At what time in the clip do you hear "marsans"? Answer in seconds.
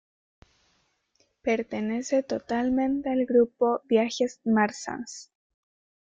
4.45-5.31